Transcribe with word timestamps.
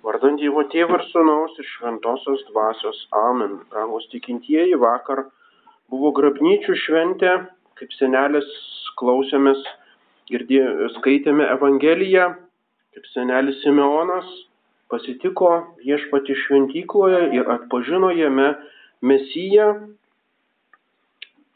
Vardant 0.00 0.38
Dievo 0.40 0.62
Tėvų 0.72 0.96
ir 0.96 1.02
Sūnaus 1.10 1.58
ir 1.60 1.66
Šventosios 1.74 2.40
Dvasios. 2.48 3.02
Amen. 3.12 3.58
Rangus 3.74 4.06
tikintieji 4.08 4.78
vakar 4.80 5.26
buvo 5.92 6.14
grabnyčių 6.16 6.76
šventė, 6.86 7.34
kaip 7.76 7.92
senelis 7.98 8.48
klausėmės, 8.96 9.60
girdė, 10.32 10.62
skaitėme 10.96 11.44
Evangeliją, 11.52 12.30
kaip 12.96 13.12
senelis 13.12 13.60
Simeonas 13.60 14.28
pasitiko 14.90 15.52
viešpati 15.84 16.38
šventykloje 16.46 17.22
ir 17.36 17.52
atpažino 17.58 18.08
jame 18.16 18.54
Mesiją, 19.04 19.68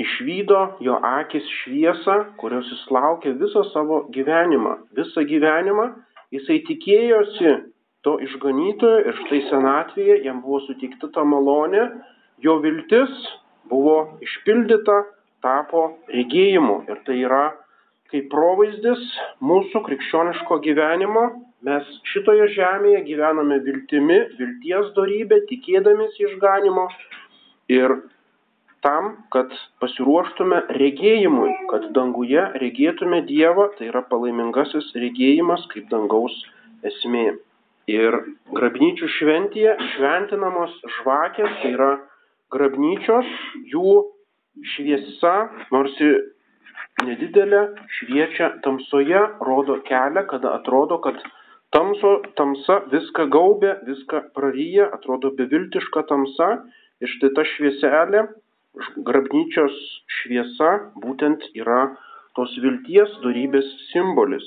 išvydo 0.01 0.67
jo 0.85 1.01
akis 1.01 1.49
šviesą, 1.63 2.21
kurios 2.37 2.69
jis 2.69 2.89
laukė 2.93 3.39
visą 3.41 3.65
savo 3.73 4.05
gyvenimą. 4.13 4.83
Visą 4.97 5.25
gyvenimą 5.29 5.95
jisai 6.35 6.61
tikėjosi 6.69 7.63
to 8.05 8.19
išganytojo 8.27 9.01
ir 9.09 9.19
štai 9.25 9.41
senatvėje 9.49 10.21
jam 10.27 10.43
buvo 10.45 10.61
suteikta 10.67 11.11
ta 11.15 11.25
malonė, 11.25 11.89
jo 12.45 12.59
viltis 12.65 13.13
buvo 13.71 13.97
išpildyta, 14.25 15.03
tapo 15.45 15.85
regėjimu. 16.13 16.85
Ir 16.89 17.01
tai 17.09 17.19
yra 17.25 17.45
kaip 18.13 18.29
provaizdis 18.33 19.03
mūsų 19.45 19.83
krikščioniško 19.89 20.61
gyvenimo. 20.65 21.27
Mes 21.65 21.87
šitoje 22.13 22.51
žemėje 22.53 23.01
gyvename 23.07 23.57
viltimi, 23.65 24.19
vilties 24.39 24.91
darybė, 24.99 25.41
tikėdamis 25.49 26.19
išganimo 26.21 26.91
ir 27.73 27.97
tam, 28.85 29.15
kad 29.33 29.49
pasiruoštume 29.81 30.61
regėjimui, 30.77 31.55
kad 31.71 31.89
danguje 31.97 32.45
regėtume 32.61 33.23
Dievą, 33.25 33.71
tai 33.79 33.89
yra 33.89 34.05
palaimingasis 34.11 34.93
regėjimas 35.01 35.65
kaip 35.73 35.89
dangaus 35.93 36.37
esmė. 36.85 37.31
Ir 37.91 38.17
grabnyčių 38.57 39.09
šventėje 39.19 39.75
šventinamos 39.93 40.77
žvakės, 40.99 41.57
tai 41.61 41.73
yra 41.77 41.91
grabnyčios, 42.55 43.29
jų 43.73 43.97
šviesa, 44.73 45.35
nors 45.75 45.99
ir 46.01 46.23
nedidelė, 47.05 47.65
šviečia 47.99 48.55
tamsoje, 48.65 49.21
rodo 49.45 49.81
kelią, 49.89 50.25
kada 50.31 50.55
atrodo, 50.61 51.01
kad 51.05 51.21
tamso, 51.75 52.15
tamsa 52.39 52.81
viską 52.93 53.29
gaubė, 53.35 53.75
viską 53.89 54.23
praryja, 54.37 54.89
atrodo 54.97 55.35
beviltiška 55.37 56.07
tamsa. 56.09 56.51
Ir 57.03 57.11
štai 57.11 57.33
ta 57.37 57.45
švieselė, 57.45 58.23
grabnyčios 59.05 59.75
šviesa, 60.21 60.71
būtent 61.03 61.51
yra 61.59 61.97
tos 62.39 62.55
vilties 62.63 63.19
darybės 63.27 63.67
simbolis. 63.91 64.47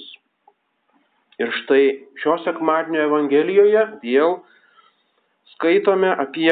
Ir 1.38 1.52
štai 1.54 1.84
šios 2.18 2.42
sekmadienio 2.48 3.04
Evangelijoje 3.06 3.84
vėl 4.02 4.40
skaitome 5.54 6.10
apie 6.10 6.50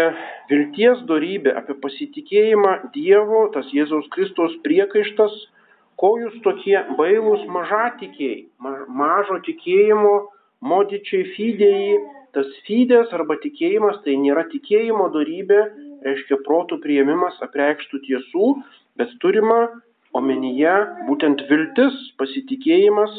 vilties 0.51 1.01
darybę, 1.09 1.55
apie 1.57 1.73
pasitikėjimą 1.81 2.73
Dievu, 2.93 3.47
tas 3.55 3.71
Jėzaus 3.73 4.05
Kristaus 4.13 4.53
priekaištas, 4.65 5.33
ko 5.97 6.11
jūs 6.21 6.37
tokie 6.45 6.77
bailūs 6.99 7.47
mažatikiai, 7.49 8.45
mažo 9.01 9.39
tikėjimo, 9.47 10.15
modičiai 10.61 11.25
fidėjai, 11.33 11.99
tas 12.37 12.53
fidės 12.67 13.13
arba 13.15 13.39
tikėjimas 13.41 14.01
tai 14.05 14.19
nėra 14.21 14.45
tikėjimo 14.53 15.09
darybė, 15.17 15.61
reiškia 16.05 16.43
protų 16.45 16.77
prieimimas 16.83 17.41
apreikštų 17.41 18.05
tiesų, 18.05 18.55
bet 19.01 19.17
turima 19.23 19.63
omenyje 20.13 20.75
būtent 21.07 21.41
viltis, 21.49 21.95
pasitikėjimas 22.21 23.15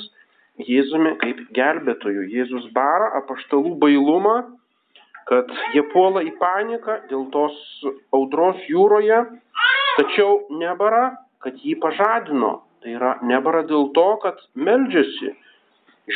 Jėzumi 0.57 1.17
kaip 1.21 1.41
gelbėtoju. 1.57 2.29
Jėzus 2.33 2.71
bara 2.73 3.11
apaštalų 3.19 3.75
bailumą, 3.81 4.37
kad 5.29 5.51
jie 5.75 5.83
puola 5.93 6.23
į 6.25 6.33
paniką 6.41 7.01
dėl 7.11 7.27
tos 7.35 7.57
audros 8.15 8.63
jūroje, 8.71 9.19
tačiau 9.99 10.47
nebara, 10.63 11.19
kad 11.45 11.59
jį 11.61 11.77
pažadino. 11.83 12.63
Tai 12.81 12.95
yra 12.95 13.17
nebara 13.27 13.65
dėl 13.69 13.91
to, 13.97 14.07
kad 14.23 14.41
meldžiasi. 14.55 15.35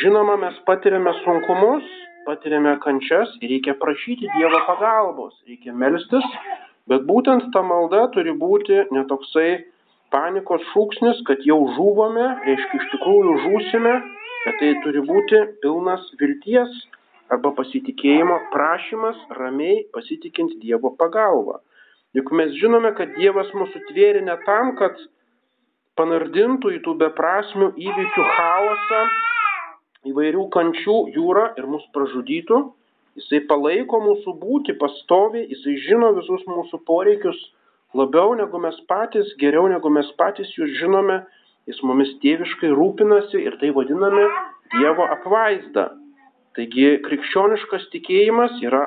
Žinoma, 0.01 0.37
mes 0.39 0.57
patiriame 0.65 1.13
sunkumus, 1.21 1.85
patiriame 2.25 2.77
kančias 2.81 3.33
ir 3.41 3.51
reikia 3.51 3.75
prašyti 3.77 4.29
Dievo 4.37 4.61
pagalbos, 4.69 5.35
reikia 5.49 5.75
melstis, 5.75 6.25
bet 6.89 7.03
būtent 7.09 7.49
ta 7.53 7.61
malda 7.65 8.07
turi 8.15 8.31
būti 8.31 8.85
netoksai 8.95 9.49
panikos 10.15 10.63
šūksnis, 10.71 11.21
kad 11.27 11.43
jau 11.47 11.59
žuvome, 11.75 12.25
reiškia 12.47 12.79
iš 12.79 12.89
tikrųjų 12.95 13.35
žūsime, 13.45 13.93
kad 14.45 14.57
tai 14.59 14.71
turi 14.83 15.03
būti 15.05 15.41
pilnas 15.63 16.07
vilties 16.19 16.73
arba 17.31 17.53
pasitikėjimo 17.57 18.37
prašymas 18.53 19.19
ramiai 19.37 19.85
pasitikint 19.95 20.57
Dievo 20.63 20.91
pagalbą. 20.99 21.59
Juk 22.17 22.33
mes 22.35 22.51
žinome, 22.59 22.91
kad 22.97 23.13
Dievas 23.15 23.51
mūsų 23.55 23.85
tvėrė 23.89 24.25
ne 24.25 24.35
tam, 24.43 24.73
kad 24.79 24.97
panardintų 25.99 26.73
į 26.75 26.81
tų 26.83 26.97
beprasmių 27.05 27.71
įvykių 27.79 28.25
chaosą, 28.35 29.01
įvairių 30.11 30.45
kančių 30.51 30.97
jūrą 31.15 31.45
ir 31.61 31.69
mus 31.71 31.85
pražudytų. 31.95 32.61
Jisai 33.19 33.41
palaiko 33.47 33.99
mūsų 34.03 34.33
būti 34.39 34.75
pastoviai, 34.79 35.45
jisai 35.51 35.75
žino 35.85 36.11
visus 36.17 36.43
mūsų 36.47 36.81
poreikius 36.87 37.39
labiau 37.95 38.35
negu 38.39 38.59
mes 38.63 38.77
patys, 38.87 39.31
geriau 39.39 39.67
negu 39.71 39.91
mes 39.91 40.07
patys 40.19 40.51
jūs 40.57 40.77
žinome 40.79 41.21
Jis 41.69 41.81
mumis 41.85 42.09
tėviškai 42.23 42.71
rūpinasi 42.73 43.43
ir 43.45 43.57
tai 43.61 43.69
vadiname 43.75 44.25
Dievo 44.71 45.05
apvaizda. 45.13 45.91
Taigi 46.57 46.97
krikščioniškas 47.05 47.85
tikėjimas 47.93 48.57
yra 48.65 48.81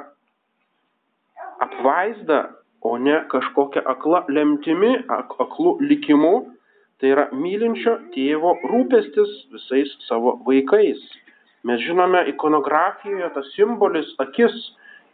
apvaizda, 1.64 2.40
o 2.84 2.96
ne 3.00 3.20
kažkokia 3.32 3.84
akla 3.94 4.24
lemtimi, 4.28 4.92
ak 5.08 5.36
aklu 5.40 5.78
likimu. 5.80 6.34
Tai 7.00 7.10
yra 7.10 7.24
mylinčio 7.34 7.96
tėvo 8.14 8.54
rūpestis 8.70 9.32
visais 9.52 9.90
savo 10.08 10.36
vaikais. 10.46 11.00
Mes 11.64 11.80
žinome 11.82 12.20
ikonografijoje 12.30 13.30
tas 13.34 13.48
simbolis 13.56 14.12
akis, 14.22 14.54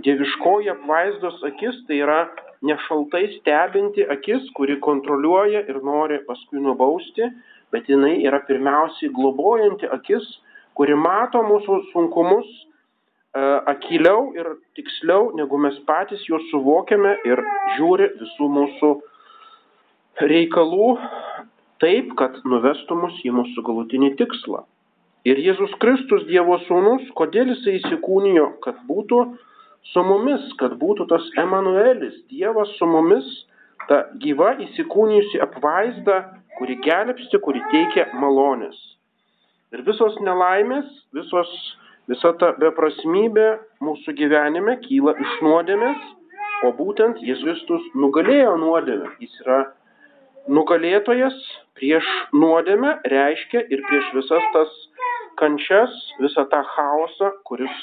dieviškoji 0.05 0.71
apvaizdos 0.73 1.43
akis, 1.47 1.77
tai 1.89 2.01
yra 2.05 2.21
nešaltai 2.67 3.27
stebinti 3.39 4.05
akis, 4.15 4.49
kuri 4.57 4.79
kontroliuoja 4.85 5.65
ir 5.69 5.81
nori 5.85 6.21
paskui 6.27 6.63
nubausti, 6.65 7.29
bet 7.73 7.89
jinai 7.89 8.19
yra 8.27 8.43
pirmiausiai 8.49 9.13
globojanti 9.15 9.89
akis, 9.97 10.27
kuri 10.77 10.97
mato 10.97 11.43
mūsų 11.47 11.79
sunkumus 11.93 12.49
e, 12.51 13.43
akiliau 13.73 14.31
ir 14.37 14.55
tiksliau, 14.79 15.31
negu 15.39 15.61
mes 15.61 15.79
patys 15.89 16.25
juos 16.29 16.45
suvokiame 16.51 17.17
ir 17.29 17.43
žiūri 17.79 18.11
visų 18.21 18.51
mūsų 18.57 18.93
reikalų 20.21 20.91
taip, 21.81 22.13
kad 22.21 22.37
nuvestų 22.45 22.99
mus 23.03 23.21
į 23.25 23.33
mūsų 23.39 23.65
galutinį 23.65 24.15
tikslą. 24.21 24.65
Ir 25.29 25.41
Jėzus 25.41 25.73
Kristus, 25.81 26.25
Dievo 26.29 26.57
sūnus, 26.65 27.05
kodėl 27.17 27.53
jisai 27.53 27.77
įsikūnijo, 27.81 28.47
kad 28.65 28.79
būtų 28.89 29.21
su 29.93 30.03
mumis, 30.07 30.45
kad 30.61 30.77
būtų 30.81 31.07
tas 31.11 31.27
Emanuelis, 31.41 32.15
Dievas 32.31 32.71
su 32.79 32.87
mumis, 32.87 33.27
ta 33.89 34.05
gyva 34.23 34.55
įsikūnijusi 34.67 35.41
apvaizda, 35.43 36.21
kuri 36.59 36.77
gelbsti, 36.85 37.41
kuri 37.43 37.63
teikia 37.73 38.07
malonės. 38.21 38.79
Ir 39.75 39.83
visos 39.87 40.17
nelaimės, 40.27 40.87
visos, 41.17 41.51
visa 42.11 42.33
ta 42.39 42.53
beprasmybė 42.61 43.49
mūsų 43.83 44.15
gyvenime 44.19 44.77
kyla 44.85 45.15
iš 45.25 45.37
nuodėmės, 45.47 46.09
o 46.67 46.73
būtent 46.77 47.23
Jėzus 47.25 47.63
Kristus 47.63 47.87
nugalėjo 47.97 48.57
nuodėmę. 48.61 49.15
Jis 49.23 49.37
yra 49.45 49.61
nugalėtojas 50.51 51.37
prieš 51.79 52.07
nuodėmę, 52.37 52.99
reiškia 53.09 53.63
ir 53.73 53.83
prieš 53.89 54.11
visas 54.19 54.49
tas 54.55 54.75
kančias, 55.41 55.97
visą 56.21 56.45
tą 56.53 56.61
chaosą, 56.75 57.33
kuris 57.49 57.81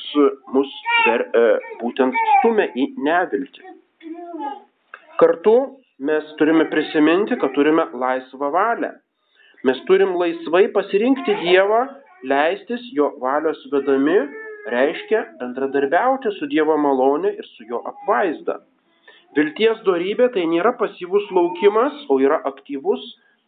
mus 0.54 0.72
ver, 1.08 1.26
e, 1.34 1.44
būtent 1.82 2.16
stumia 2.38 2.70
į 2.78 2.88
neviltį. 3.08 3.74
Kartu 5.18 5.58
mes 6.00 6.34
turime 6.38 6.68
prisiminti, 6.70 7.38
kad 7.42 7.54
turime 7.58 7.88
laisvą 7.94 8.52
valią. 8.54 8.94
Mes 9.66 9.80
turim 9.90 10.14
laisvai 10.22 10.68
pasirinkti 10.74 11.34
Dievą, 11.42 11.82
leistis 12.30 12.84
jo 12.94 13.10
valios 13.22 13.58
vedami, 13.72 14.20
reiškia 14.70 15.24
bendradarbiauti 15.40 16.32
su 16.38 16.50
Dievo 16.52 16.78
malonė 16.78 17.34
ir 17.40 17.48
su 17.56 17.66
jo 17.70 17.82
apvaizda. 17.92 18.60
Vilties 19.38 19.82
dorybė 19.86 20.30
tai 20.36 20.46
nėra 20.50 20.76
pasyvus 20.78 21.26
laukimas, 21.34 21.98
o 22.10 22.20
yra 22.22 22.40
aktyvus 22.52 23.04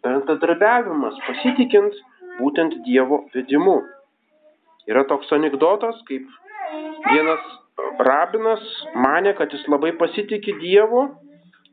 bendradarbiavimas, 0.06 1.22
pasitikint 1.28 1.96
būtent 2.40 2.82
Dievo 2.88 3.24
vedimu. 3.36 3.80
Yra 4.88 5.04
toks 5.10 5.32
anegdotas, 5.36 5.98
kaip 6.08 6.28
vienas 7.10 7.44
rabinas 8.00 8.64
mane, 8.96 9.34
kad 9.38 9.52
jis 9.54 9.66
labai 9.72 9.92
pasitikė 10.00 10.56
Dievu, 10.62 11.08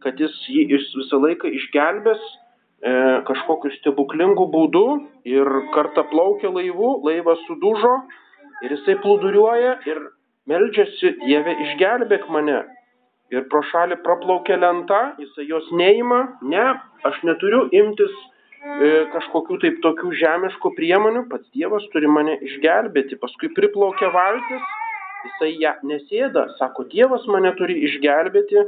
kad 0.02 0.18
jis 0.20 0.34
jį 0.50 0.66
visą 0.74 1.20
laiką 1.22 1.50
išgelbės 1.58 2.20
e, 2.20 2.92
kažkokiu 3.28 3.72
stebuklingu 3.78 4.48
būdu 4.52 4.86
ir 5.28 5.50
kartą 5.74 6.06
plaukė 6.10 6.50
laivu, 6.52 6.96
laivas 7.06 7.42
sudužo 7.46 7.96
ir 8.64 8.74
jisai 8.76 8.98
plūduriuoja 9.02 9.78
ir 9.90 10.02
meldžiasi, 10.50 11.16
Dieve, 11.24 11.56
išgelbėk 11.66 12.28
mane. 12.32 12.62
Ir 13.34 13.48
pro 13.50 13.62
šalį 13.66 13.98
praplaukia 14.06 14.58
lenta, 14.62 15.00
jisai 15.18 15.48
jos 15.48 15.66
neima, 15.74 16.20
ne, 16.46 16.66
aš 17.08 17.18
neturiu 17.26 17.64
imtis 17.74 18.14
kažkokių 19.12 19.58
taip 19.62 19.78
tokių 19.84 20.10
žemiškų 20.20 20.72
priemonių, 20.76 21.26
pats 21.30 21.48
Dievas 21.54 21.84
turi 21.92 22.08
mane 22.10 22.36
išgelbėti. 22.44 23.18
Paskui 23.20 23.50
priplaukia 23.54 24.10
valtis, 24.14 24.62
jisai 25.26 25.52
ją 25.62 25.74
nesėda, 25.86 26.46
sako, 26.58 26.86
Dievas 26.90 27.26
mane 27.30 27.52
turi 27.58 27.78
išgelbėti, 27.88 28.64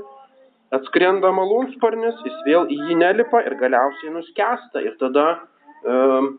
atskrenda 0.74 1.30
malūnsparnis, 1.32 2.18
jis 2.24 2.38
vėl 2.46 2.68
į 2.68 2.78
jį 2.88 2.98
nelipa 3.00 3.42
ir 3.46 3.56
galiausiai 3.60 4.12
nuskesta. 4.12 4.82
Ir 4.84 4.96
tada 5.00 5.26
um, 5.84 6.38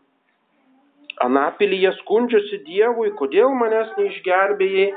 anapilyje 1.20 1.94
skundžiasi 2.00 2.62
Dievui, 2.66 3.12
kodėl 3.18 3.54
manęs 3.56 3.92
neišgelbėjai, 3.98 4.92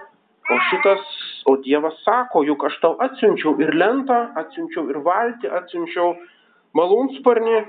o 0.51 0.59
šitas, 0.69 1.03
o 1.49 1.57
Dievas 1.63 1.97
sako, 2.03 2.43
juk 2.47 2.65
aš 2.67 2.77
tau 2.83 2.95
atsiunčiau 3.03 3.55
ir 3.63 3.73
lentą, 3.75 4.19
atsiunčiau 4.39 4.89
ir 4.91 4.99
valtį, 5.05 5.51
atsiunčiau 5.59 6.15
malūnsparnį, 6.77 7.59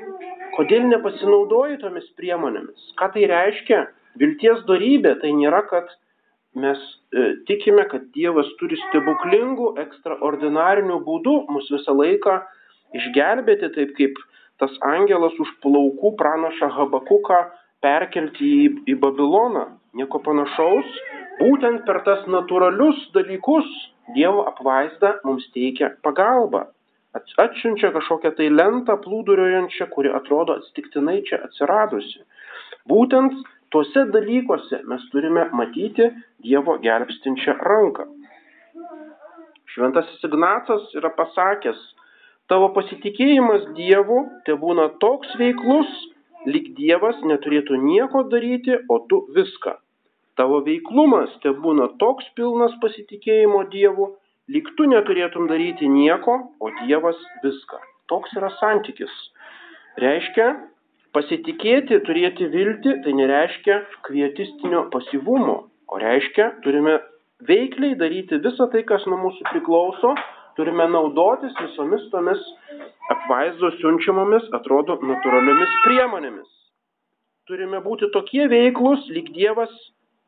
kodėl 0.56 0.88
nepasinaudoji 0.90 1.80
tomis 1.82 2.06
priemonėmis. 2.18 2.94
Ką 2.98 3.10
tai 3.14 3.28
reiškia? 3.30 3.84
Vilties 4.20 4.62
darybė 4.68 5.16
tai 5.22 5.32
nėra, 5.34 5.64
kad 5.70 5.88
mes 6.54 6.78
e, 7.10 7.32
tikime, 7.48 7.86
kad 7.90 8.06
Dievas 8.14 8.50
turi 8.60 8.78
stebuklingų, 8.88 9.72
ekstraordinarinių 9.82 11.00
būdų 11.06 11.34
mus 11.50 11.70
visą 11.74 11.96
laiką 11.96 12.38
išgelbėti, 12.94 13.72
taip 13.74 13.96
kaip 13.98 14.20
tas 14.62 14.74
angelas 14.86 15.34
už 15.42 15.50
plaukų 15.64 16.14
pranaša 16.20 16.70
Habakuką 16.76 17.40
perkelti 17.84 18.52
į, 18.66 18.68
į 18.94 18.94
Babiloną. 19.02 19.66
Nieko 19.98 20.20
panašaus. 20.22 20.94
Būtent 21.40 21.82
per 21.86 22.00
tas 22.06 22.22
natūralius 22.30 23.10
dalykus 23.14 23.66
Dievo 24.14 24.44
apvaizda 24.46 25.18
mums 25.24 25.46
teikia 25.54 25.94
pagalbą. 26.04 26.66
Atsiunčia 27.14 27.92
kažkokią 27.94 28.32
tai 28.38 28.48
lentą 28.50 28.96
plūduriojančią, 29.04 29.86
kuri 29.94 30.10
atrodo 30.18 30.56
atsitiktinai 30.58 31.20
čia 31.28 31.38
atsiradusi. 31.46 32.24
Būtent 32.90 33.36
tuose 33.70 34.02
dalykuose 34.14 34.80
mes 34.90 35.04
turime 35.12 35.44
matyti 35.60 36.08
Dievo 36.42 36.74
gelbstinčią 36.82 37.54
ranką. 37.60 38.08
Šventasis 39.74 40.26
Ignacas 40.26 40.90
yra 40.98 41.12
pasakęs, 41.14 41.78
tavo 42.50 42.72
pasitikėjimas 42.74 43.70
Dievu 43.78 44.18
te 44.46 44.58
būna 44.58 44.90
toks 45.02 45.38
veiklus, 45.38 45.94
lyg 46.50 46.74
Dievas 46.78 47.22
neturėtų 47.30 47.78
nieko 47.82 48.26
daryti, 48.34 48.76
o 48.90 49.00
tu 49.10 49.24
viską. 49.38 49.78
Tavo 50.38 50.60
veiklumas 50.66 51.30
te 51.42 51.54
būna 51.64 51.92
toks 52.02 52.26
pilnas 52.38 52.74
pasitikėjimo 52.82 53.64
Dievu, 53.70 54.12
lyg 54.52 54.68
tu 54.76 54.86
neturėtum 54.90 55.48
daryti 55.48 55.88
nieko, 55.88 56.36
o 56.60 56.70
Dievas 56.82 57.20
viską. 57.44 57.80
Toks 58.12 58.34
yra 58.36 58.50
santykis. 58.58 59.12
Reiškia, 60.02 60.48
pasitikėti, 61.14 62.00
turėti 62.06 62.48
viltį, 62.52 62.98
tai 63.04 63.14
nereiškia 63.16 63.80
kvietistinio 64.08 64.88
pasivumo, 64.92 65.56
o 65.88 66.00
reiškia, 66.02 66.50
turime 66.66 66.98
veikliai 67.48 67.96
daryti 68.00 68.40
visą 68.44 68.68
tai, 68.72 68.82
kas 68.88 69.06
nuo 69.08 69.20
mūsų 69.22 69.46
priklauso, 69.52 70.14
turime 70.58 70.86
naudotis 70.90 71.54
visomis 71.60 72.04
tomis 72.12 72.42
apvaizdos 73.14 73.78
siunčiamomis, 73.80 74.50
atrodo, 74.58 74.98
natūraliomis 75.00 75.80
priemonėmis. 75.86 76.50
Turime 77.48 77.80
būti 77.84 78.08
tokie 78.12 78.46
veiklus, 78.48 79.04
lyg 79.12 79.28
Dievas 79.36 79.72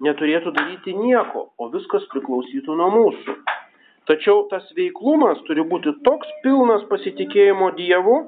neturėtų 0.04 0.52
daryti 0.56 0.92
nieko, 0.96 1.48
o 1.56 1.70
viskas 1.72 2.04
priklausytų 2.12 2.76
nuo 2.76 2.90
mūsų. 2.92 3.36
Tačiau 4.06 4.44
tas 4.50 4.66
veiklumas 4.78 5.40
turi 5.48 5.64
būti 5.66 5.92
toks 6.06 6.28
pilnas 6.44 6.84
pasitikėjimo 6.90 7.72
Dievu, 7.78 8.18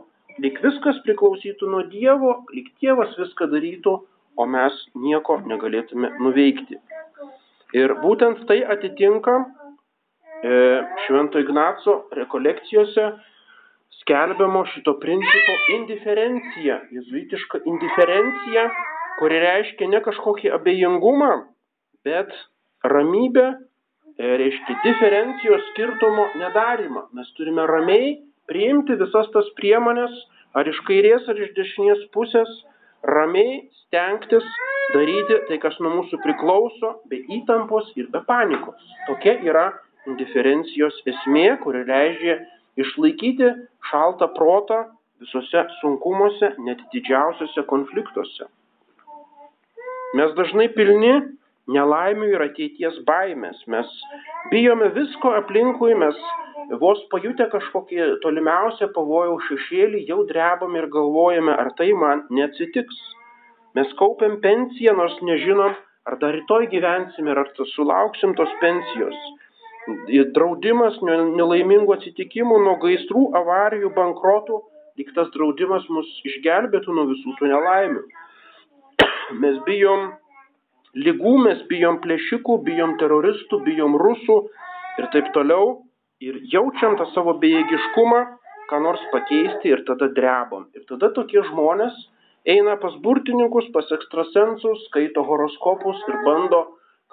lyg 0.43 0.59
viskas 0.65 0.99
priklausytų 1.05 1.71
nuo 1.71 1.85
Dievo, 1.93 2.33
lyg 2.55 2.73
Dievas 2.83 3.15
viską 3.19 3.47
darytų, 3.53 3.95
o 4.39 4.47
mes 4.47 4.75
nieko 4.99 5.39
negalėtume 5.51 6.11
nuveikti. 6.23 6.79
Ir 7.79 7.95
būtent 8.03 8.43
tai 8.49 8.59
atitinka 8.75 9.35
e, 9.39 10.53
Švento 11.05 11.43
Ignaco 11.43 11.97
rekolekcijose 12.17 13.07
skelbiamo 14.01 14.65
šito 14.73 14.97
principo 15.03 15.57
indiferencija, 15.77 16.81
jezuitiška 16.97 17.63
indiferencija, 17.67 18.67
kuri 19.19 19.41
reiškia 19.43 19.91
ne 19.95 20.03
kažkokį 20.03 20.53
abejingumą, 20.59 21.33
bet 22.07 22.35
ramybę, 22.87 23.51
reiškia 24.19 24.79
diferencijos 24.85 25.63
skirtumo 25.73 26.27
nedarimą. 26.39 27.07
Mes 27.15 27.31
turime 27.39 27.67
ramiai 27.67 28.17
priimti 28.51 28.97
visas 28.99 29.31
tas 29.35 29.51
priemonės, 29.59 30.15
ar 30.59 30.69
iš 30.69 30.81
kairės, 30.89 31.29
ar 31.31 31.39
iš 31.39 31.53
dešinės 31.57 32.07
pusės, 32.15 32.51
ramiai 33.07 33.69
stengtis 33.85 34.47
daryti 34.95 35.39
tai, 35.49 35.59
kas 35.63 35.77
nuo 35.85 35.93
mūsų 36.01 36.19
priklauso, 36.25 36.95
be 37.11 37.21
įtampos 37.39 37.93
ir 38.01 38.09
be 38.13 38.23
panikos. 38.27 38.81
Tokia 39.07 39.39
yra 39.47 39.69
indiferencijos 40.09 41.03
esmė, 41.07 41.59
kuri 41.63 41.85
leidžia 41.87 42.39
išlaikyti 42.81 43.53
šaltą 43.91 44.31
protą 44.35 44.85
visose 45.23 45.65
sunkumuose, 45.81 46.55
net 46.65 46.81
didžiausiose 46.95 47.65
konfliktuose. 47.71 48.49
Mes 50.17 50.33
dažnai 50.39 50.71
pilni 50.73 51.13
nelaimių 51.75 52.31
ir 52.35 52.45
ateities 52.49 53.01
baimės. 53.09 53.61
Mes 53.75 53.89
bijome 54.53 54.91
visko 54.97 55.35
aplinkui, 55.41 55.95
mes 56.03 56.19
vos 56.83 57.01
pajutę 57.13 57.49
kažkokį 57.53 58.21
tolimiausią 58.25 58.91
pavojaus 58.97 59.45
šešėlį, 59.51 60.05
jau 60.11 60.23
drebame 60.29 60.83
ir 60.83 60.89
galvojame, 60.93 61.55
ar 61.55 61.73
tai 61.81 61.91
man 61.97 62.25
neatsitiks. 62.31 63.03
Mes 63.77 63.91
kaupiam 64.01 64.39
pensiją, 64.45 64.97
nors 64.97 65.17
nežinom, 65.23 65.77
ar 66.09 66.17
dar 66.23 66.35
rytoj 66.35 66.71
gyvensime, 66.73 67.35
ar 67.37 67.53
sulauksim 67.75 68.35
tos 68.39 68.55
pensijos 68.63 69.29
draudimas 70.35 70.99
nelaimingų 71.03 71.95
atsitikimų, 71.97 72.61
nuo 72.65 72.77
gaisrų, 72.83 73.25
avarijų, 73.41 73.91
bankrotų, 73.97 74.61
lyg 74.99 75.13
tas 75.17 75.31
draudimas 75.35 75.87
mus 75.89 76.09
išgelbėtų 76.29 76.95
nuo 76.95 77.07
visų 77.13 77.37
tų 77.39 77.51
nelaimių. 77.53 78.03
Mes 79.43 79.59
bijom 79.67 80.11
lygų, 80.97 81.35
mes 81.45 81.63
bijom 81.71 82.01
plėšikų, 82.05 82.59
bijom 82.65 82.97
teroristų, 83.01 83.61
bijom 83.67 83.97
rusų 84.01 84.39
ir 84.99 85.09
taip 85.15 85.33
toliau. 85.37 85.85
Ir 86.25 86.41
jaučiam 86.51 86.97
tą 86.99 87.07
savo 87.13 87.37
bejėgiškumą, 87.39 88.21
ką 88.71 88.81
nors 88.83 89.03
pakeisti 89.13 89.71
ir 89.71 89.85
tada 89.87 90.09
drebam. 90.15 90.67
Ir 90.75 90.83
tada 90.89 91.13
tokie 91.15 91.45
žmonės 91.51 91.95
eina 92.49 92.75
pas 92.83 92.97
burtininkus, 93.05 93.69
pas 93.75 93.87
ekstrasensus, 93.95 94.87
skaito 94.89 95.23
horoskopus 95.29 96.01
ir 96.09 96.19
bando 96.27 96.65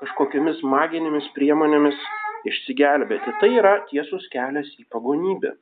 kažkokiamis 0.01 0.63
maginėmis 0.65 1.27
priemonėmis 1.35 1.99
išsigelbėti. 2.49 3.35
Tai 3.41 3.51
yra 3.59 3.75
tiesus 3.91 4.25
kelias 4.33 4.71
į 4.79 4.87
pagonybę. 4.91 5.55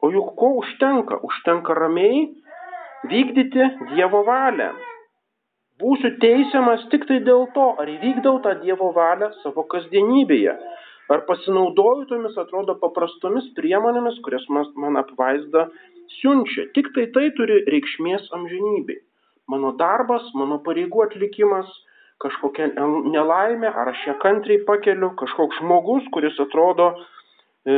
O 0.00 0.10
juk 0.12 0.34
ko 0.38 0.54
užtenka? 0.60 1.18
Užtenka 1.26 1.74
ramiai 1.76 2.28
vykdyti 3.10 3.66
Dievo 3.92 4.22
valią. 4.28 4.72
Būsiu 5.80 6.12
teisiamas 6.20 6.84
tik 6.92 7.06
tai 7.08 7.20
dėl 7.24 7.46
to, 7.56 7.66
ar 7.80 7.88
įvykdau 7.88 8.40
tą 8.44 8.56
Dievo 8.60 8.90
valią 8.96 9.30
savo 9.40 9.64
kasdienybėje. 9.72 10.56
Ar 11.10 11.24
pasinaudoju 11.26 12.06
tomis, 12.10 12.36
atrodo, 12.38 12.76
paprastomis 12.78 13.48
priemonėmis, 13.56 14.20
kurias 14.22 14.44
man 14.52 15.00
apvaizda 15.00 15.66
siunčia. 16.20 16.68
Tik 16.76 16.92
tai 16.94 17.08
tai 17.14 17.30
turi 17.38 17.64
reikšmės 17.66 18.28
amžinybei. 18.36 19.00
Mano 19.50 19.72
darbas, 19.78 20.28
mano 20.38 20.60
pareigų 20.62 21.06
atlikimas, 21.08 21.70
kažkokia 22.22 22.70
nelaimė, 22.76 23.72
ar 23.72 23.90
aš 23.94 24.04
ją 24.06 24.14
kantriai 24.22 24.62
pakeliu, 24.68 25.10
kažkoks 25.18 25.58
žmogus, 25.62 26.06
kuris 26.14 26.36
atrodo 26.44 26.92
e, 26.94 27.74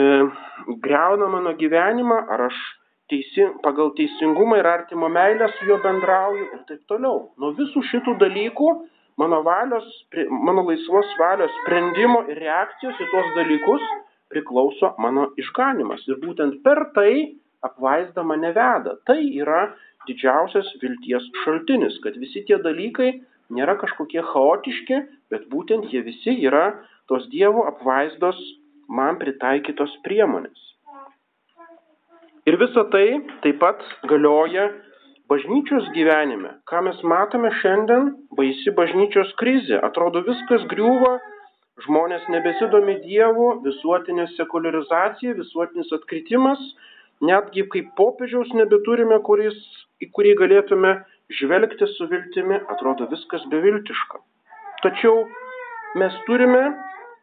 greuna 0.85 1.31
mano 1.33 1.55
gyvenimą, 1.57 2.19
ar 2.35 2.49
aš 2.51 2.59
teisi, 3.11 3.47
pagal 3.65 3.93
teisingumą 3.99 4.59
ir 4.61 4.69
artimo 4.69 5.09
meilę 5.09 5.49
su 5.57 5.67
juo 5.69 5.79
bendrauju 5.83 6.49
ir 6.55 6.63
taip 6.69 6.83
toliau. 6.91 7.29
Nuo 7.41 7.53
visų 7.59 7.83
šitų 7.91 8.17
dalykų 8.23 8.71
mano, 9.21 9.43
valios, 9.47 9.89
mano 10.31 10.65
laisvos 10.69 11.11
valios 11.19 11.53
sprendimo 11.63 12.25
ir 12.31 12.41
reakcijos 12.41 13.01
į 13.01 13.11
tuos 13.13 13.31
dalykus 13.37 13.85
priklauso 14.33 14.95
mano 15.03 15.29
išganimas. 15.41 16.05
Ir 16.09 16.21
būtent 16.23 16.63
per 16.65 16.87
tai 16.97 17.35
apvaizda 17.67 18.25
mane 18.27 18.53
veda. 18.57 18.97
Tai 19.07 19.19
yra 19.21 19.67
didžiausias 20.09 20.73
vilties 20.83 21.29
šaltinis, 21.45 22.01
kad 22.03 22.17
visi 22.19 22.43
tie 22.49 22.59
dalykai 22.63 23.13
nėra 23.53 23.77
kažkokie 23.81 24.25
chaotiški, 24.33 24.99
bet 25.31 25.47
būtent 25.53 25.93
jie 25.93 26.03
visi 26.07 26.39
yra 26.49 26.73
tos 27.11 27.29
Dievo 27.31 27.67
apvaizdos 27.69 28.39
man 28.89 29.19
pritaikytos 29.21 29.95
priemonės. 30.07 30.72
Ir 32.43 32.57
visa 32.59 32.83
tai 32.91 33.21
taip 33.43 33.61
pat 33.63 33.83
galioja 34.11 34.65
bažnyčios 35.31 35.87
gyvenime. 35.95 36.57
Ką 36.67 36.81
mes 36.87 36.99
matome 37.07 37.53
šiandien, 37.61 38.09
baisi 38.39 38.73
bažnyčios 38.75 39.31
krizė. 39.39 39.79
Atrodo 39.87 40.25
viskas 40.27 40.65
griūva, 40.73 41.13
žmonės 41.87 42.27
nebesidomi 42.35 42.99
Dievu, 43.05 43.49
visuotinė 43.67 44.27
sekularizacija, 44.35 45.37
visuotinis 45.39 45.95
atkritimas, 45.95 46.61
netgi 47.23 47.63
kaip 47.71 47.95
popiežiaus 48.01 48.51
nebeturime, 48.59 49.21
kuris, 49.29 49.57
į 50.03 50.11
kurį 50.11 50.35
galėtume 50.43 50.97
žvelgti 51.39 51.87
su 51.95 52.11
viltimi, 52.11 52.59
atrodo 52.75 53.07
viskas 53.13 53.47
beviltiška. 53.55 54.19
Tačiau 54.83 55.29
mes 56.03 56.19
turime 56.27 56.65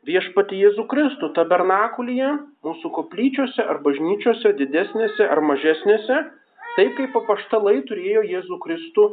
viešpati 0.08 0.60
Jėzų 0.60 0.86
Kristų 0.92 1.32
tabernakulyje, 1.36 2.32
mūsų 2.66 2.92
koplyčiose 2.96 3.64
ar 3.64 3.82
bažnyčiose, 3.86 4.54
didesnėse 4.60 5.28
ar 5.28 5.42
mažesnėse, 5.44 6.22
taip 6.78 6.96
kaip 6.98 7.14
papaštalai 7.16 7.80
turėjo 7.90 8.24
Jėzų 8.28 8.60
Kristų 8.64 9.08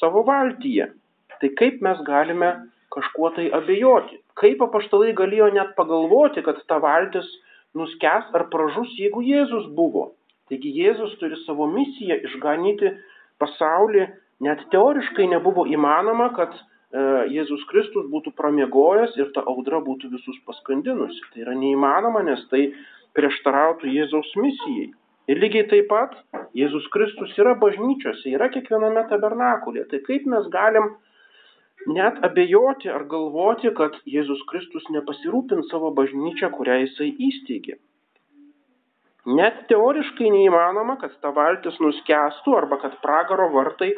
savo 0.00 0.24
valtyje. 0.28 0.90
Tai 1.40 1.50
kaip 1.58 1.82
mes 1.84 2.00
galime 2.06 2.52
kažkuo 2.94 3.32
tai 3.36 3.48
abejoti? 3.52 4.20
Kaip 4.38 4.62
apaštalai 4.64 5.12
galėjo 5.18 5.50
net 5.52 5.74
pagalvoti, 5.76 6.44
kad 6.46 6.60
ta 6.68 6.78
valtis 6.80 7.28
nuskęs 7.76 8.32
ar 8.36 8.48
pražus, 8.52 8.92
jeigu 9.00 9.24
Jėzus 9.26 9.68
buvo? 9.76 10.12
Taigi 10.48 10.72
Jėzus 10.76 11.16
turi 11.20 11.38
savo 11.46 11.68
misiją 11.70 12.18
išganyti 12.28 12.92
pasaulį. 13.42 14.08
Net 14.42 14.62
teoriškai 14.72 15.28
nebuvo 15.30 15.68
įmanoma, 15.70 16.32
kad 16.34 16.54
Jėzus 16.92 17.62
Kristus 17.70 18.08
būtų 18.12 18.34
pramiegojęs 18.36 19.14
ir 19.16 19.30
ta 19.32 19.44
audra 19.48 19.80
būtų 19.80 20.10
visus 20.12 20.36
paskandinusi. 20.48 21.22
Tai 21.32 21.44
yra 21.46 21.54
neįmanoma, 21.56 22.20
nes 22.26 22.42
tai 22.50 22.66
prieštarautų 23.16 23.88
Jėzaus 23.88 24.32
misijai. 24.36 24.90
Ir 25.30 25.38
lygiai 25.40 25.68
taip 25.70 25.88
pat 25.88 26.18
Jėzus 26.58 26.88
Kristus 26.92 27.32
yra 27.38 27.54
bažnyčiose, 27.56 28.34
yra 28.34 28.50
kiekviename 28.52 29.06
tabernakulė. 29.08 29.86
Tai 29.88 30.02
kaip 30.04 30.26
mes 30.28 30.48
galim 30.52 30.90
net 31.86 32.18
abejoti 32.26 32.90
ar 32.92 33.06
galvoti, 33.08 33.72
kad 33.78 33.96
Jėzus 34.04 34.42
Kristus 34.50 34.84
nepasirūpins 34.92 35.70
savo 35.72 35.94
bažnyčią, 35.96 36.52
kurią 36.52 36.82
jisai 36.84 37.08
įsteigė. 37.28 37.78
Net 39.32 39.68
teoriškai 39.70 40.28
neįmanoma, 40.34 40.98
kad 40.98 41.14
ta 41.22 41.30
valtis 41.30 41.78
nuskestų 41.80 42.56
arba 42.58 42.80
kad 42.82 42.98
pragaro 43.04 43.48
vartai 43.54 43.92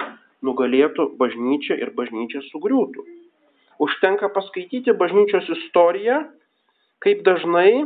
nugalėtų 0.44 1.10
bažnyčią 1.20 1.78
ir 1.80 1.92
bažnyčia 1.98 2.44
sugriūtų. 2.50 3.04
Užtenka 3.84 4.30
paskaityti 4.34 4.94
bažnyčios 4.94 5.48
istoriją, 5.56 6.22
kaip 7.04 7.24
dažnai 7.26 7.84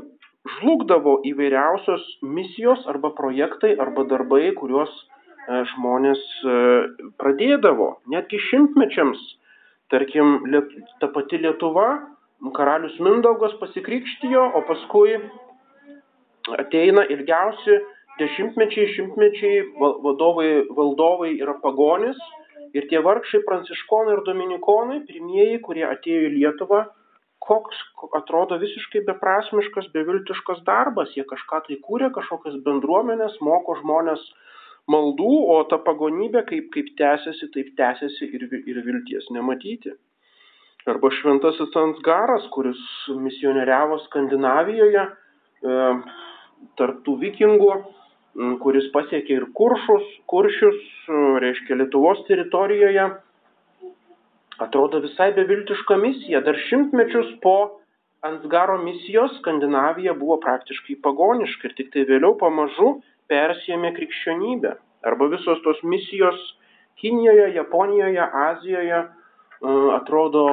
žlugdavo 0.59 1.19
įvairiausios 1.29 2.05
misijos 2.23 2.85
arba 2.91 3.11
projektai 3.17 3.75
arba 3.81 4.05
darbai, 4.11 4.51
kuriuos 4.59 4.93
e, 4.93 5.65
žmonės 5.73 6.23
e, 6.45 6.57
pradėdavo. 7.21 7.91
Netgi 8.13 8.41
šimtmečiams 8.51 9.23
Tarkim, 9.89 10.43
ta 11.01 11.09
pati 11.09 11.39
Lietuva, 11.41 11.87
karalius 12.57 12.99
Mindaugas 13.01 13.55
pasikrikštijo, 13.61 14.43
o 14.59 14.61
paskui 14.69 15.15
ateina 16.61 17.07
ilgiausi 17.09 17.79
dešimtmečiai, 18.19 18.91
šimtmečiai, 18.97 19.63
vadovai, 20.05 20.51
valdovai 20.77 21.31
yra 21.39 21.55
pagonis 21.63 22.21
ir 22.77 22.89
tie 22.91 23.01
vargšai 23.05 23.43
pranciškonai 23.47 24.17
ir 24.17 24.25
dominikonai, 24.27 25.03
pirmieji, 25.09 25.61
kurie 25.65 25.85
atėjo 25.89 26.27
į 26.29 26.33
Lietuvą, 26.37 26.85
koks 27.45 27.79
atrodo 28.19 28.59
visiškai 28.61 29.05
beprasmiškas, 29.07 29.89
beviltiškas 29.95 30.65
darbas, 30.67 31.15
jie 31.17 31.25
kažką 31.29 31.63
tai 31.69 31.79
kūrė, 31.85 32.11
kažkokias 32.17 32.59
bendruomenės, 32.67 33.39
moko 33.45 33.79
žmonės 33.81 34.25
maldų, 34.91 35.33
o 35.55 35.57
ta 35.71 35.79
pagonybė 35.85 36.45
kaip, 36.49 36.69
kaip 36.75 36.93
tęsiasi, 36.99 37.51
taip 37.55 37.73
tęsiasi 37.79 38.29
ir, 38.37 38.47
ir 38.59 38.83
vilties 38.85 39.29
nematyti. 39.35 39.95
Arba 40.89 41.11
šventasis 41.13 41.75
Ansgaras, 41.77 42.47
kuris 42.55 42.81
misionieriavo 43.13 43.99
Skandinavijoje, 44.07 45.03
e, 45.05 45.81
tarptų 46.81 47.17
vikingų, 47.25 47.73
kuris 48.63 48.91
pasiekė 48.95 49.35
ir 49.41 49.47
kuršus, 49.57 50.05
kuršius, 50.31 50.79
e, 51.09 51.23
reiškia 51.45 51.79
Lietuvos 51.81 52.23
teritorijoje, 52.29 53.07
atrodo 54.59 55.01
visai 55.03 55.33
beviltiška 55.37 55.97
misija. 55.97 56.43
Dar 56.47 56.59
šimtmečius 56.69 57.35
po 57.43 57.81
Ansgaro 58.23 58.79
misijos 58.83 59.37
Skandinavija 59.39 60.15
buvo 60.19 60.41
praktiškai 60.43 60.99
pagoniška 61.03 61.69
ir 61.69 61.75
tik 61.79 61.93
tai 61.95 62.03
vėliau 62.09 62.35
pamažu 62.39 62.99
persijėmė 63.31 63.93
krikščionybę. 63.95 64.75
Arba 65.07 65.29
visos 65.31 65.61
tos 65.63 65.83
misijos 65.83 66.39
Kinijoje, 66.99 67.53
Japonijoje, 67.55 68.25
Azijoje 68.35 68.99
e, 68.99 69.07
atrodo 69.95 70.45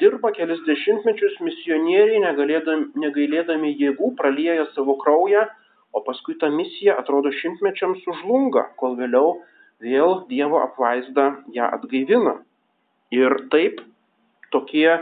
dirba 0.00 0.32
kelis 0.34 0.58
dešimtmečius 0.66 1.38
misionieriai, 1.46 2.18
negailėdami 2.98 3.70
jėgų, 3.78 4.14
pralieja 4.18 4.66
savo 4.74 4.96
kraują, 4.98 5.44
o 5.94 6.02
paskui 6.02 6.36
ta 6.40 6.50
misija 6.50 6.98
atrodo 6.98 7.32
šimtmečiams 7.32 8.02
sužlunga, 8.04 8.66
kol 8.80 8.96
vėliau 8.98 9.38
vėl 9.84 10.24
Dievo 10.30 10.60
apvaizda 10.64 11.30
ją 11.54 11.68
atgaivina. 11.76 12.38
Ir 13.14 13.36
taip 13.52 13.80
tokie 14.54 14.88
e, 14.90 15.00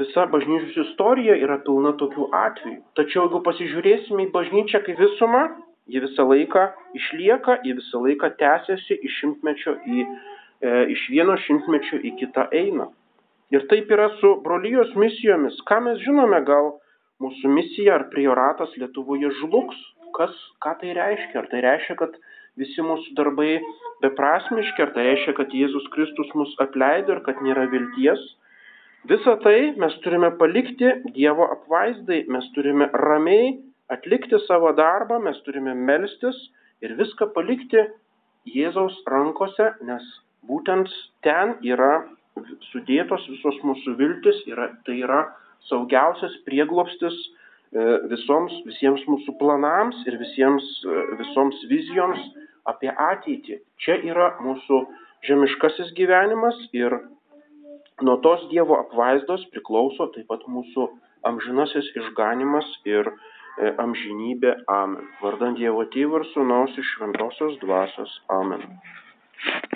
visa 0.00 0.26
bažnyčios 0.32 0.88
istorija 0.88 1.36
yra 1.44 1.58
pilna 1.66 1.92
tokių 2.00 2.30
atvejų. 2.36 2.80
Tačiau 2.98 3.26
jeigu 3.26 3.42
pasižiūrėsime 3.44 4.26
į 4.28 4.32
bažnyčią 4.34 4.82
kaip 4.86 5.00
visumą, 5.00 5.44
ji 5.92 6.00
visą 6.04 6.26
laiką 6.28 6.66
išlieka, 6.96 7.58
ji 7.66 7.76
visą 7.80 8.02
laiką 8.06 8.32
tęsiasi 8.40 8.98
iš 9.08 9.22
į, 9.24 10.06
e, 10.62 10.76
iš 10.94 11.08
vieno 11.12 11.36
šimtmečio 11.46 12.00
į 12.00 12.16
kitą 12.20 12.48
eina. 12.52 12.88
Ir 13.52 13.66
taip 13.68 13.90
yra 13.92 14.08
su 14.20 14.38
brolyjos 14.44 14.94
misijomis. 14.96 15.58
Ką 15.68 15.82
mes 15.84 16.00
žinome, 16.00 16.40
gal 16.48 16.78
mūsų 17.22 17.50
misija 17.56 17.96
ar 17.98 18.08
prioratas 18.12 18.74
Lietuvoje 18.80 19.30
žlugs? 19.40 19.78
Kas, 20.16 20.34
ką 20.60 20.74
tai 20.80 20.92
reiškia? 20.98 21.40
Ar 21.40 21.48
tai 21.48 21.62
reiškia, 21.64 21.96
kad 22.02 22.16
visi 22.60 22.84
mūsų 22.84 23.14
darbai 23.16 23.56
beprasmiški, 24.04 24.84
ar 24.84 24.92
tai 24.96 25.06
reiškia, 25.08 25.34
kad 25.38 25.54
Jėzus 25.56 25.88
Kristus 25.94 26.32
mus 26.36 26.52
atleido 26.60 27.16
ir 27.16 27.22
kad 27.26 27.40
nėra 27.44 27.68
vilties? 27.72 28.22
Visą 29.10 29.34
tai 29.42 29.72
mes 29.82 29.94
turime 30.04 30.30
palikti 30.38 30.90
Dievo 31.16 31.48
apvaizdai, 31.56 32.20
mes 32.30 32.44
turime 32.54 32.86
ramiai 32.92 33.56
atlikti 33.90 34.38
savo 34.46 34.70
darbą, 34.78 35.18
mes 35.24 35.40
turime 35.46 35.74
melstis 35.74 36.38
ir 36.84 36.94
viską 37.00 37.32
palikti 37.34 37.82
Jėzaus 38.52 39.00
rankose, 39.10 39.72
nes 39.86 40.06
būtent 40.46 40.90
ten 41.26 41.56
yra 41.66 42.04
sudėtos 42.70 43.24
visos 43.30 43.58
mūsų 43.66 43.94
viltis, 43.98 44.40
yra, 44.50 44.70
tai 44.86 44.98
yra 45.02 45.22
saugiausias 45.68 46.34
prieglopstis 46.46 47.16
e, 47.16 47.84
visoms, 48.12 48.54
visiems 48.68 49.04
mūsų 49.08 49.36
planams 49.40 50.00
ir 50.08 50.18
visiems, 50.20 50.68
e, 50.84 51.04
visoms 51.20 51.60
vizijoms 51.70 52.22
apie 52.70 52.92
ateitį. 52.92 53.60
Čia 53.82 53.98
yra 54.08 54.32
mūsų 54.42 54.84
žemiškasis 55.28 55.92
gyvenimas 55.98 56.58
ir 56.76 56.98
nuo 58.02 58.16
tos 58.24 58.48
Dievo 58.50 58.80
apvaizdos 58.80 59.44
priklauso 59.52 60.08
taip 60.14 60.30
pat 60.32 60.48
mūsų 60.50 60.88
amžinasis 61.28 61.92
išganimas 62.00 62.66
ir 62.88 63.12
E, 63.60 63.72
amžinybė. 63.84 64.52
Amen. 64.72 65.08
Vardant 65.20 65.58
Dievo 65.60 65.84
Tėvų 65.92 66.22
ir 66.22 66.28
Sūnaus 66.32 66.78
iš 66.80 66.94
Šventosios 66.96 67.58
Dvasios. 67.60 68.14
Amen. 68.32 68.64